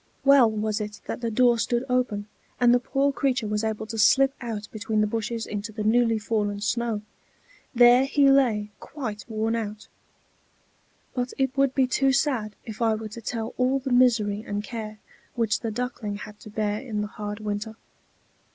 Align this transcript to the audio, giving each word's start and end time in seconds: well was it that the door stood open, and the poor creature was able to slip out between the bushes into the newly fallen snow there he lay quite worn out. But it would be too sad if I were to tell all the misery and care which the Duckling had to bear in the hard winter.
well 0.25 0.49
was 0.49 0.81
it 0.81 0.99
that 1.05 1.21
the 1.21 1.29
door 1.29 1.59
stood 1.59 1.85
open, 1.87 2.25
and 2.59 2.73
the 2.73 2.79
poor 2.79 3.11
creature 3.13 3.45
was 3.45 3.63
able 3.63 3.85
to 3.85 3.99
slip 3.99 4.33
out 4.41 4.67
between 4.71 4.99
the 4.99 5.05
bushes 5.05 5.45
into 5.45 5.71
the 5.71 5.83
newly 5.83 6.17
fallen 6.17 6.59
snow 6.59 7.03
there 7.75 8.05
he 8.05 8.27
lay 8.31 8.71
quite 8.79 9.23
worn 9.29 9.55
out. 9.55 9.87
But 11.13 11.33
it 11.37 11.55
would 11.55 11.75
be 11.75 11.85
too 11.85 12.13
sad 12.13 12.55
if 12.65 12.81
I 12.81 12.95
were 12.95 13.09
to 13.09 13.21
tell 13.21 13.53
all 13.57 13.77
the 13.77 13.91
misery 13.93 14.41
and 14.43 14.63
care 14.63 14.97
which 15.35 15.59
the 15.59 15.69
Duckling 15.69 16.15
had 16.15 16.39
to 16.39 16.49
bear 16.49 16.79
in 16.79 17.01
the 17.01 17.07
hard 17.07 17.39
winter. 17.39 17.75